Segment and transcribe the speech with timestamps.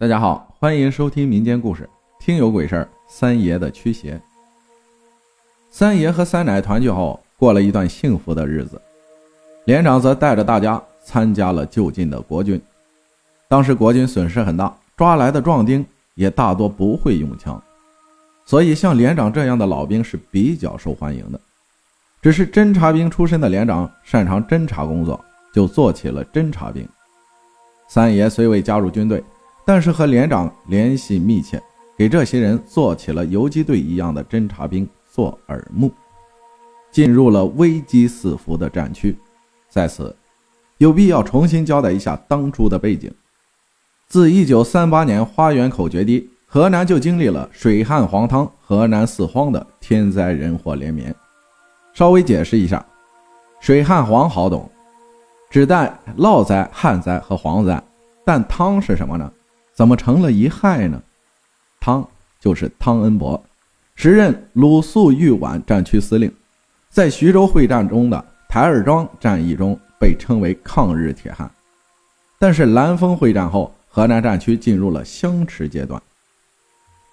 [0.00, 1.82] 大家好，欢迎收听民间故事
[2.24, 2.84] 《听有鬼事儿》。
[3.06, 4.18] 三爷的驱邪。
[5.68, 8.80] 三爷和三奶团聚后，过了一段幸福的日子。
[9.66, 12.58] 连长则带着大家参加了就近的国军。
[13.46, 15.84] 当时国军损失很大，抓来的壮丁
[16.14, 17.62] 也大多不会用枪，
[18.46, 21.38] 所以像连长这样的老兵是比较受欢迎的。
[22.22, 25.22] 只是侦察兵出身的连长擅长侦察工作，
[25.52, 26.88] 就做起了侦察兵。
[27.86, 29.22] 三爷虽未加入军队。
[29.72, 31.62] 但是和连长联系密切，
[31.96, 35.92] 给这些人做起了游击队一样的侦察兵做耳目，
[36.90, 39.16] 进入了危机四伏的战区。
[39.68, 40.12] 在此，
[40.78, 43.14] 有必要重新交代一下当初的背景。
[44.08, 51.14] 自1938年花园口决堤，河南就经历了水旱黄汤、河南四荒的天灾人祸连绵。
[51.92, 52.84] 稍微解释一下，
[53.60, 54.68] 水旱黄好懂，
[55.48, 57.80] 指代涝灾、旱灾和蝗灾，
[58.24, 59.32] 但汤是什么呢？
[59.80, 61.02] 怎么成了一害呢？
[61.80, 62.06] 汤
[62.38, 63.42] 就是汤恩伯，
[63.94, 66.30] 时任鲁肃豫皖战区司令，
[66.90, 71.50] 在徐州会战中的台儿庄战役中被称为抗日铁汉。
[72.38, 75.98] 但是兰峰会战后，河南战区进入了相持阶段，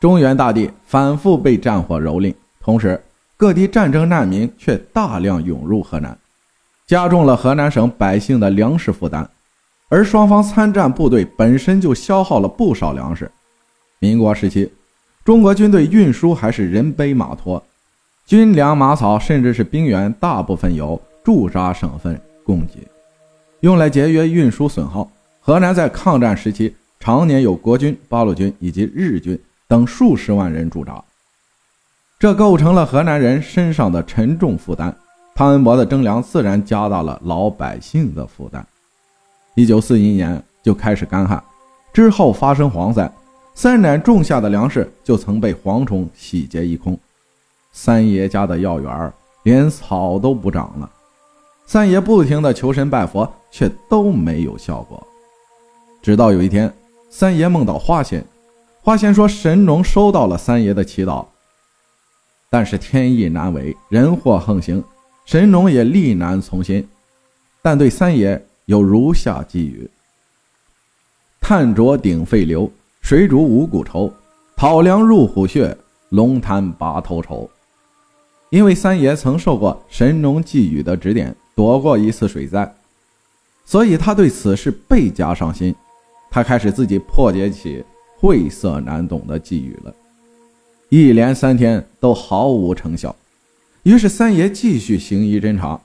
[0.02, 3.02] 中原大地反复被战火蹂躏，同时
[3.38, 6.20] 各地战争难民却大量涌入河南，
[6.86, 9.26] 加重了河南省百姓的粮食负担。
[9.90, 13.32] 而双方参战部队本身就消耗了不少粮食。
[14.00, 14.72] 民国时期，
[15.24, 17.64] 中国军队运输还是人背马驮，
[18.26, 22.86] 军粮、马草，甚至是兵员，大部分由驻扎省份供给，
[23.62, 25.10] 用来节约运输损耗。
[25.40, 31.02] 河南在抗战时期常年有国军、八路军以及日军等数十万人驻扎，
[32.20, 34.94] 这构成了河南人身上的沉重负担。
[35.34, 38.66] 汤恩伯的征粮自然加大了老百姓的负担。
[39.58, 41.44] 一九四一年就开始干旱，
[41.92, 43.12] 之后发生蝗灾，
[43.56, 46.96] 三奶种下的粮食就曾被蝗虫洗劫一空。
[47.72, 50.88] 三爷家的药园连草都不长了，
[51.66, 55.04] 三爷不停的求神拜佛，却都没有效果。
[56.04, 56.72] 直到有一天，
[57.10, 58.24] 三爷梦到花仙，
[58.84, 61.26] 花仙说神农收到了三爷的祈祷，
[62.52, 64.84] 但是天意难违，人祸横行，
[65.26, 66.88] 神农也力难从心，
[67.64, 68.40] 但对三爷。
[68.68, 69.90] 有如下寄语：
[71.40, 72.70] 炭灼顶沸流，
[73.00, 74.12] 水煮五谷稠，
[74.58, 75.76] 讨粮入虎穴，
[76.10, 77.50] 龙潭拔头筹。
[78.50, 82.70] 因为三爷曾受过神农寄语的指点，躲过一次水灾，
[83.64, 85.74] 所以他对此事倍加上心。
[86.30, 87.82] 他开始自己破解起
[88.18, 89.96] 晦涩难懂的寄语了，
[90.90, 93.16] 一连三天都毫无成效。
[93.84, 95.80] 于是三爷继续行医侦查。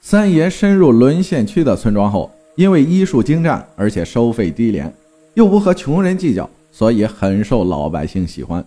[0.00, 4.92] 三爷深入沦陷区的村庄后，因为医术精湛，而且收费低廉，
[5.34, 8.64] 又不和穷人计较，所以很受老百姓喜欢。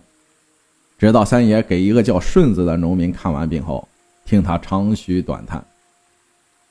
[0.96, 3.86] 直到三爷给一个叫顺子的农民看完病后，
[4.24, 5.62] 听他长吁短叹：“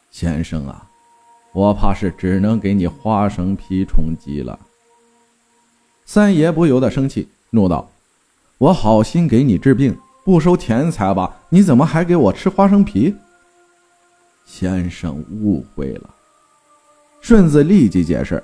[0.10, 0.88] 先生啊，
[1.52, 4.58] 我怕是只能给你花生皮充饥了。”
[6.06, 7.92] 三爷不由得生气，怒道
[8.58, 11.36] ：“我好心给你治病，不收钱财吧？
[11.50, 13.14] 你怎么还给我吃花生皮？”
[14.46, 16.10] 先生误会了，
[17.22, 18.44] 顺子立即解释：“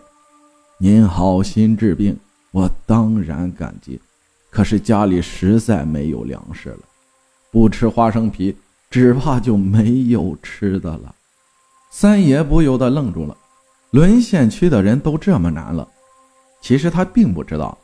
[0.80, 2.18] 您好心治病，
[2.52, 4.00] 我当然感激。
[4.50, 6.80] 可是家里实在没有粮食了，
[7.52, 8.56] 不吃花生皮，
[8.90, 11.14] 只怕就没有吃的了。”
[11.92, 13.36] 三爷不由得愣住了。
[13.92, 15.88] 沦陷区的人都这么难了，
[16.62, 17.76] 其实他并不知道，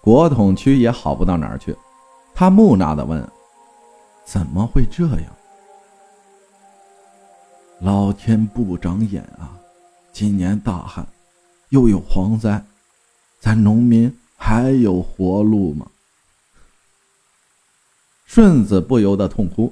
[0.00, 1.74] 国统区也好不到哪儿去。
[2.34, 3.26] 他木讷地问
[4.26, 5.24] ：“怎么会这样？”
[7.80, 9.52] 老天不长眼啊！
[10.10, 11.06] 今年大旱，
[11.68, 12.64] 又有蝗灾，
[13.38, 15.86] 咱农民还有活路吗？
[18.24, 19.70] 顺子不由得痛哭。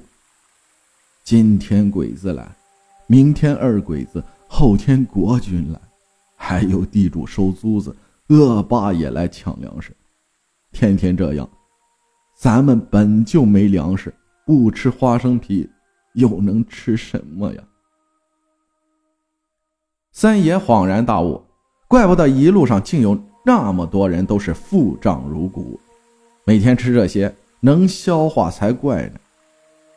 [1.23, 2.47] 今天鬼子来，
[3.07, 5.81] 明天二鬼子，后天国军来，
[6.35, 7.95] 还有地主收租子、
[8.27, 9.91] 恶霸也来抢粮食，
[10.71, 11.49] 天天这样，
[12.37, 14.13] 咱们本就没粮食，
[14.45, 15.67] 不吃花生皮，
[16.13, 17.63] 又能吃什么呀？
[20.15, 21.43] 三爷恍然大悟，
[21.89, 25.77] 怪不得一路上竟有那么多人都是腹胀如鼓，
[26.45, 29.19] 每天吃这些能消化才怪呢。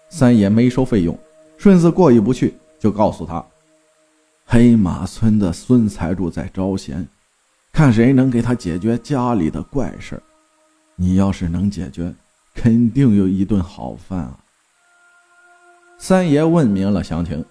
[0.09, 1.17] 三爷没收费用，
[1.57, 3.47] 顺子过意不去，就告诉他：
[4.45, 7.07] 黑马村的孙财主在招贤，
[7.73, 10.21] 看谁能给他解决家里的怪事
[10.97, 12.13] 你要是能解决，
[12.57, 14.37] 肯定有一顿好饭啊。
[15.97, 17.45] 三爷问明了详情，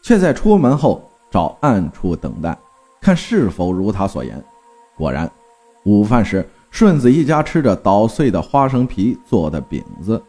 [0.00, 1.10] 却在出门后。
[1.34, 2.56] 找暗处等待，
[3.00, 4.40] 看是否如他所言。
[4.96, 5.28] 果然，
[5.84, 10.22] 午饭时，顺子一家吃着捣碎的花生皮做的饼子。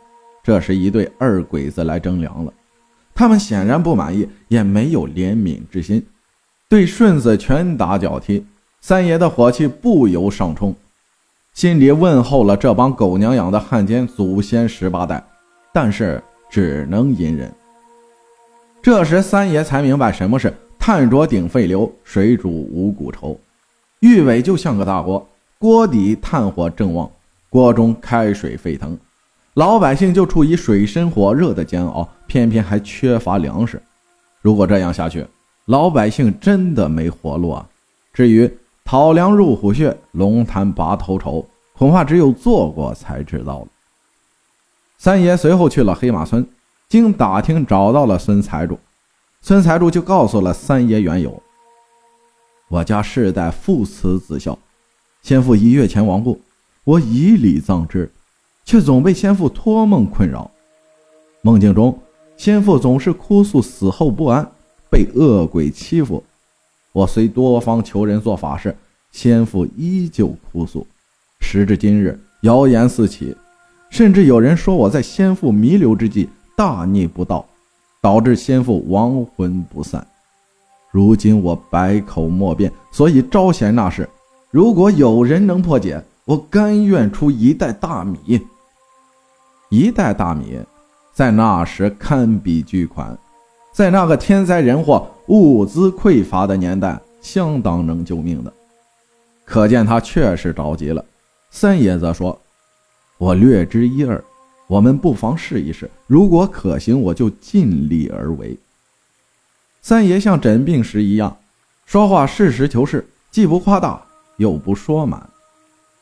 [0.44, 2.52] 这时，一对二鬼子来征粮了。
[3.14, 6.04] 他们显然不满意，也没有怜悯之心，
[6.68, 8.44] 对顺子拳打脚踢。
[8.82, 10.76] 三爷的火气不由上冲，
[11.54, 15.24] 心里问候了这帮狗娘养的汉奸祖先十八代，
[15.72, 16.20] 但是
[16.50, 17.54] 只能隐忍。
[18.82, 20.52] 这时，三爷才明白什么是
[20.86, 23.36] “炭灼顶沸流，水煮五谷稠”。
[24.02, 25.28] 玉尾就像个大锅，
[25.58, 27.10] 锅底炭火正旺，
[27.50, 28.96] 锅中开水沸腾，
[29.56, 33.82] 老百姓就处于水深火热的煎熬，偏偏还缺乏粮食。
[34.44, 35.26] 如果这样下去，
[35.66, 37.68] 老百姓真的没活路啊！
[38.14, 38.48] 至于
[38.84, 41.44] 讨粮入虎穴，龙潭拔头筹，
[41.76, 43.68] 恐怕只有做过才知道了。
[45.00, 46.48] 三爷随后去了黑马村，
[46.88, 48.78] 经打听找到了孙财主，
[49.48, 51.40] 孙财主就告诉了三爷缘由。
[52.68, 54.58] 我家世代父慈子孝，
[55.22, 56.42] 先父一月前亡故，
[56.84, 58.12] 我以礼葬之，
[58.66, 60.50] 却总被先父托梦困扰。
[61.44, 61.96] 梦境中，
[62.36, 64.52] 先父总是哭诉死后不安，
[64.90, 66.24] 被恶鬼欺负。
[66.92, 68.76] 我虽多方求人做法事，
[69.12, 70.88] 先父依旧哭诉。
[71.40, 73.38] 时至今日，谣言四起，
[73.92, 76.28] 甚至有人说我在先父弥留之际
[76.58, 77.48] 大逆不道，
[78.06, 80.06] 导致先父亡魂不散。
[80.92, 84.08] 如今我百口莫辩，所以招贤纳士。
[84.52, 88.40] 如果有人能破解，我甘愿出一袋大米。
[89.72, 90.60] 一袋大米，
[91.16, 93.18] 在那时堪比巨款，
[93.74, 98.54] 在那个天灾人祸、物资匮乏的年代，相当能救命的。
[99.46, 101.04] 可见他确实着急了。
[101.50, 102.40] 三爷则说
[103.18, 104.24] ：“我略知一二，
[104.68, 105.90] 我们不妨试一试。
[106.08, 108.58] 如果可行，我就尽力而为。”
[109.82, 111.38] 三爷像诊病时一样，
[111.86, 114.02] 说话实事求是，既不夸大，
[114.38, 115.30] 又不说满。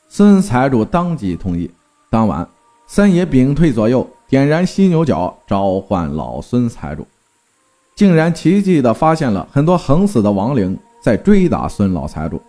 [0.08, 1.70] 孙财主当即同意。
[2.08, 2.48] 当晚，
[2.86, 7.06] 三爷屏退左右，点燃犀牛角，召唤老孙财主，
[7.94, 12.40] 竟然奇迹地发现了很多横死的亡灵在追打孙老财主。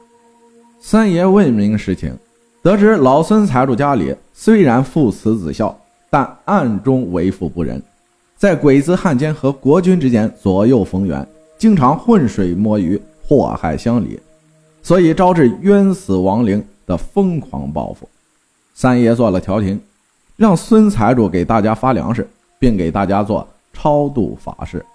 [0.80, 2.16] 三爷问明实情，
[2.62, 5.76] 得知老孙财主家里虽然父慈子孝，
[6.10, 7.82] 但暗中为富不仁。
[8.36, 11.26] 在鬼子、汉奸和国军之间左右逢源，
[11.58, 14.20] 经常浑水摸鱼，祸害乡里，
[14.84, 18.08] 所以招致冤死亡灵的疯狂报复。
[18.74, 19.80] 三爷做了调停，
[20.36, 22.28] 让孙财主给大家发粮食，
[22.60, 24.86] 并给大家做超度法事。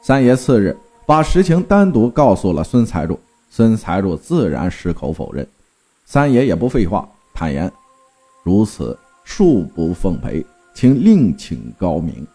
[0.00, 3.18] 三爷次日把实情单独告诉了孙财主，
[3.50, 5.46] 孙财主自然矢口否认。
[6.04, 7.70] 三爷也不废话，坦言：
[8.44, 10.44] 如此恕不奉陪，
[10.74, 12.26] 请另请高明。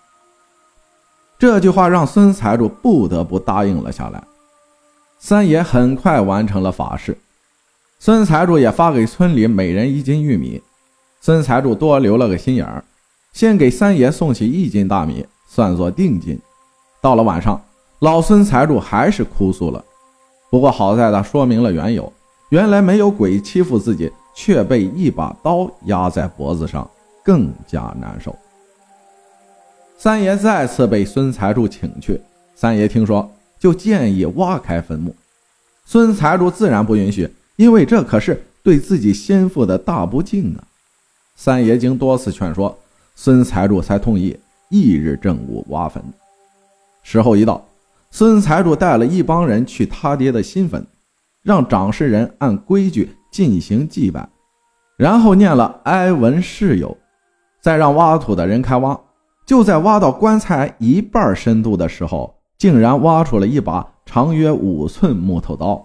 [1.38, 4.21] 这句话让孙财主不得不答应了下来。
[5.19, 7.18] 三爷很快完成了法事，
[8.00, 10.62] 孙财主也发给村里每人一斤玉米。
[11.21, 12.83] 孙财主多留了个心眼儿，
[13.33, 16.39] 先给三爷送去一斤大米，算作定金。
[17.01, 17.62] 到了晚上，
[18.00, 19.83] 老孙财主还是哭诉了。
[20.50, 22.12] 不过好在他说明了缘由，
[22.50, 26.89] 原来没有鬼欺负自己，却被一把刀压在脖子上，
[27.21, 28.33] 更加难受。
[29.97, 32.18] 三爷再次被孙财主请去，
[32.56, 35.13] 三爷听说就建议挖开坟墓，
[35.83, 40.63] 孙财主自然不允许，因为这可是对自己先父的大不敬啊！
[41.36, 42.79] 三爷经多次劝说，
[43.15, 46.01] 孙财主才同意翌日正午挖坟。
[47.03, 47.62] 时候一到，
[48.10, 50.88] 孙财主带了一帮人去他爹的新坟，
[51.43, 54.27] 让掌事人按规矩进行祭拜，
[54.98, 56.98] 然后念了哀文誓友，
[57.62, 59.00] 再让挖土的人开挖。
[59.45, 65.83] 就在挖到棺材一半深度的时候，竟然挖出了一把长约五寸木头刀。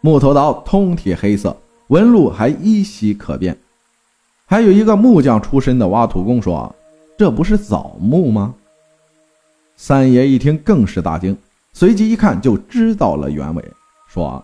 [0.00, 1.54] 木头刀通体黑色，
[1.88, 3.58] 纹路还依稀可辨。
[4.46, 6.74] 还有一个木匠出身的挖土工说
[7.18, 8.54] ：“这不是枣木吗？”
[9.76, 11.36] 三爷一听更是大惊，
[11.72, 13.64] 随即一看就知道了原委，
[14.08, 14.42] 说：“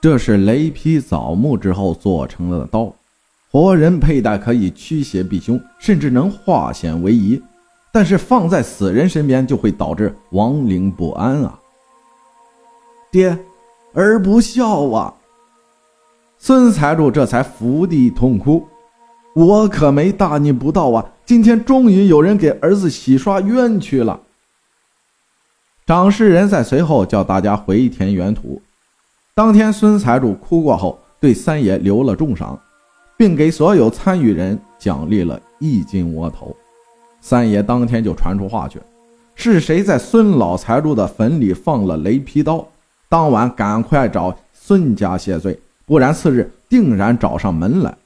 [0.00, 2.92] 这是雷劈枣木之后做成了的刀。”
[3.50, 7.42] 活人佩戴可以驱邪避凶，甚至能化险为夷，
[7.90, 11.58] 但是放在死人身边就会导致亡灵不安啊！
[13.10, 13.38] 爹，
[13.94, 15.14] 儿不孝啊！
[16.36, 18.68] 孙财主这才伏地痛哭
[19.34, 21.12] ：“我可没大逆不道啊！
[21.24, 24.20] 今天终于有人给儿子洗刷冤屈了。”
[25.86, 28.60] 掌事人在随后叫大家回填原土。
[29.38, 32.58] 当天，孙财主哭过后，对三爷留了重赏。
[33.16, 36.56] 并给所有参与人奖励了一斤窝头。
[37.20, 38.80] 三爷当天就传出话去，
[39.36, 42.66] 是谁在孙老财主的坟里放了雷劈刀？
[43.08, 47.96] 当晚赶快找孙家谢罪，不然次日定然找上门来。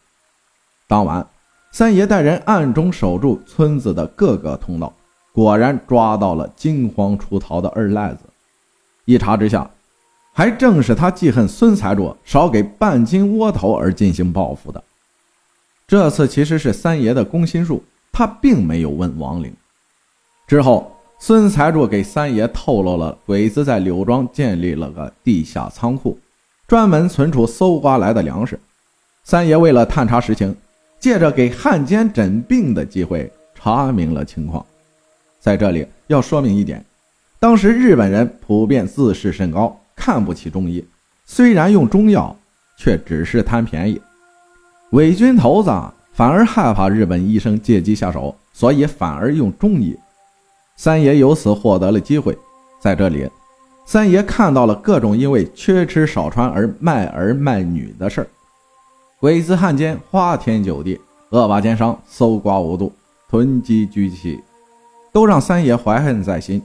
[0.86, 1.26] 当晚，
[1.70, 4.92] 三爷带人暗中守住村子的各个通道，
[5.32, 8.20] 果然抓到了惊慌出逃的二赖子。
[9.06, 9.70] 一查之下，
[10.32, 14.82] 还正是他记恨孙财主少给半斤窝头而进行报复的。
[15.86, 19.52] 这次其实是三爷的攻心术，他并没有问王陵。
[20.46, 26.18] 之后，孙财主给三爷透露了鬼子在柳庄建立了个地下仓库，
[26.66, 28.58] 专门存储搜刮来的粮食。
[29.24, 30.54] 三爷为了探查实情，
[30.98, 34.64] 借着给汉奸诊病的机会，查明了情况。
[35.38, 36.84] 在这里要说明一点。
[37.38, 40.84] 当时日本人普遍自视甚高，看不起中医。
[41.24, 42.36] 虽然用中药，
[42.76, 44.00] 却只是贪便宜。
[44.90, 45.70] 伪军头子
[46.12, 49.96] 反而害怕日本医生借机下手，所以反而用中医。
[50.76, 52.36] 三爷由此获得了机会。
[52.80, 53.30] 在这里，
[53.86, 58.26] 三爷看到了各种因为缺吃少穿而卖儿卖女的事儿。
[59.20, 62.92] 鬼子汉奸花天酒地，恶霸奸商搜刮无度，
[63.30, 64.40] 囤积居奇，
[65.12, 66.60] 都让三爷怀恨在心。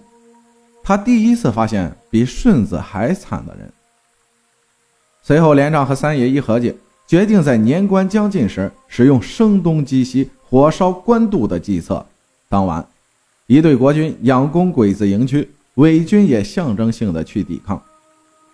[0.87, 3.69] 他第一次发现比顺子还惨的人。
[5.21, 6.73] 随后，连长和三爷一合计，
[7.05, 12.05] 决定在年关将近时使用声东击西、火烧官渡的计策。
[12.47, 12.87] 当晚，
[13.47, 17.81] 一队国军仰攻鬼子营区，伪军也象征性的去抵抗。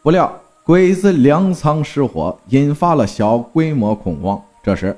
[0.01, 4.41] 不料，鬼子粮仓失火，引发了小规模恐慌。
[4.63, 4.97] 这时，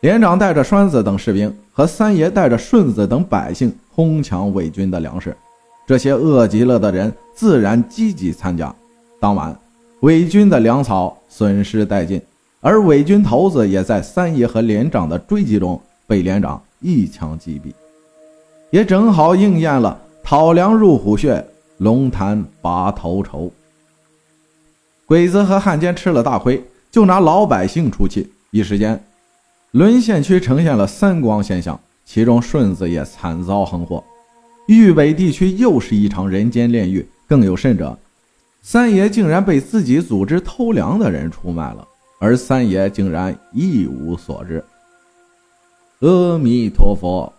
[0.00, 5.36] 连长带着栓子等士兵和三爷带着顺子等百姓哄抢伪军的粮食。
[5.86, 8.74] 这些饿极了的人自然积极参加。
[9.20, 9.56] 当晚，
[10.00, 12.20] 伪军的粮草损失殆尽，
[12.60, 17.72] 而伪军头子也在三爷和连长的追击中被连长一枪击毙，
[18.70, 21.44] 也正好应验了“讨粮入虎穴，
[21.78, 23.50] 龙潭拔头筹”。
[25.06, 29.02] 鬼子和汉奸吃了大亏，就拿老百姓出气，一时间，
[29.72, 34.02] 沦陷区呈现了三光现象，其中顺子也惨遭横祸。
[34.66, 37.98] 豫北地区又是一场人间炼狱，更有甚者，
[38.62, 41.86] 三爷竟然被自己组织偷粮的人出卖了，
[42.18, 44.64] 而三爷竟然一无所知。
[46.00, 47.30] 阿弥陀佛，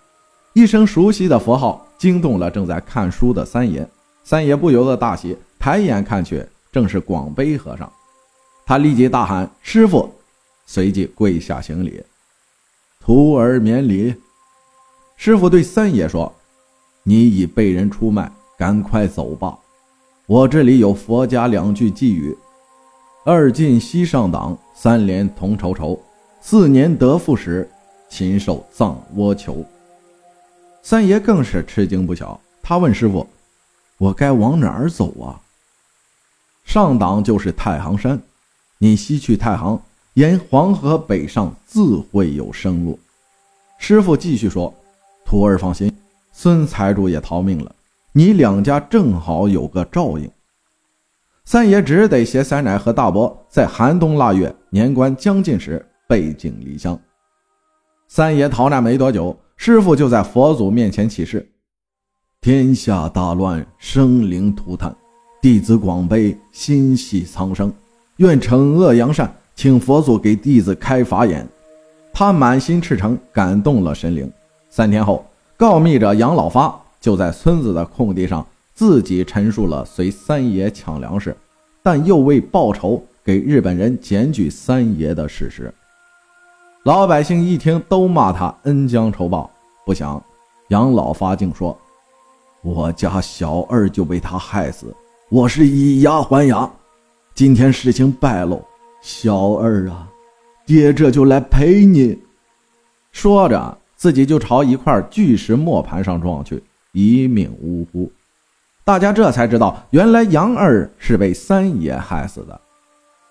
[0.53, 3.87] 一声熟悉的佛号惊动了正在看书的三爷，
[4.23, 7.91] 三爷不由得大喜，抬眼看去，正是广悲和尚。
[8.67, 10.07] 他立即大喊：“师傅！”
[10.67, 12.03] 随即跪下行礼
[13.03, 14.13] ：“徒儿免礼。”
[15.17, 16.31] 师傅对三爷说。
[17.07, 19.55] 你已被人出卖，赶快走吧！
[20.25, 22.35] 我这里有佛家两句寄语
[23.23, 26.01] ：“二进西上党，三连同仇仇，
[26.41, 27.69] 四年得复时，
[28.09, 29.63] 禽兽葬窝囚。”
[30.81, 33.27] 三爷更是吃惊不小，他问师傅
[33.99, 35.39] ：“我该往哪儿走啊？”
[36.65, 38.19] 上党就是太行山，
[38.79, 39.79] 你西去太行，
[40.15, 42.97] 沿黄河北上，自会有生路。
[43.77, 44.73] 师傅继续说
[45.23, 45.94] ：“徒儿放心。”
[46.37, 47.73] 孙财主也逃命了，
[48.11, 50.29] 你两家正好有个照应。
[51.45, 56.99] 三爷只得携三奶和大伯在寒冬腊月年关将近时背井离乡。
[58.09, 61.49] 三爷逃难没多久，师傅就在佛祖面前起誓：
[62.41, 64.93] 天下大乱，生灵涂炭，
[65.41, 67.73] 弟子广悲，心系苍生，
[68.17, 71.47] 愿惩恶扬善，请佛祖给弟子开法眼。
[72.11, 74.29] 他满心赤诚，感动了神灵。
[74.69, 75.25] 三天后。
[75.57, 81.35] 告密者杨老发就在村子的空地上自己陈述了随三爷抢粮食，
[81.81, 85.73] 但又为报仇给日本人检举三爷的事实。
[86.83, 89.49] 老百姓一听都骂他恩将仇报，
[89.85, 90.21] 不想
[90.67, 91.77] 杨老发竟说
[92.61, 94.93] ：“我家小二就被他害死，
[95.29, 96.69] 我是以牙还牙。
[97.33, 98.61] 今天事情败露，
[99.01, 100.05] 小二啊，
[100.65, 102.19] 爹这就来陪你。”
[103.13, 103.77] 说着。
[104.05, 108.11] 自己就朝一块巨石磨盘上撞去，一命呜呼。
[108.83, 112.61] 大家这才知道，原来杨二是被三爷害死的。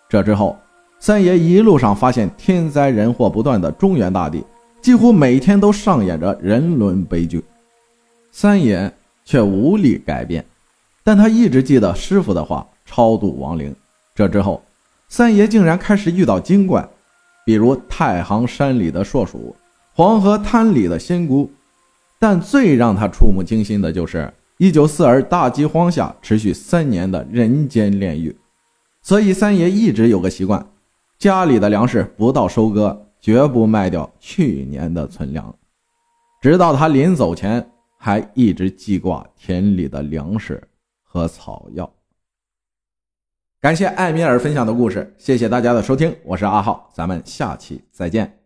[0.08, 0.58] 这之后，
[0.98, 4.44] 三爷一路上发现天灾人祸不断的中原大地，
[4.82, 7.40] 几乎每天都上演着人伦悲剧。
[8.32, 8.92] 三爷
[9.24, 10.44] 却无力改变，
[11.04, 13.72] 但他一直记得师傅的话，超度亡灵。
[14.12, 14.60] 这之后，
[15.06, 16.84] 三爷竟然开始遇到精怪，
[17.46, 19.54] 比如太行山里的硕鼠。
[19.96, 21.48] 黄河滩里的仙姑，
[22.18, 28.36] 但最让他触目惊心的就是一九四二大饥荒下持续三年的人间炼狱。
[29.02, 30.66] 所以三爷一直有个习惯，
[31.16, 35.54] 家里的粮食不到收割绝不卖掉去年的存粮，
[36.42, 40.60] 直到他临走前还一直记挂田里的粮食
[41.04, 41.88] 和草药。
[43.60, 48.43] 感谢艾米尔分享的故事，谢谢大家的收听，我是阿浩，咱们下期再见。